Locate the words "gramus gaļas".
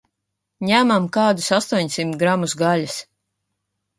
2.23-2.97